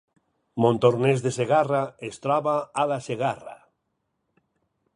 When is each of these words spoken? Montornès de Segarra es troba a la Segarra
Montornès 0.63 1.19
de 1.25 1.33
Segarra 1.35 1.81
es 2.09 2.17
troba 2.25 2.55
a 2.85 2.89
la 2.93 2.99
Segarra 3.09 3.55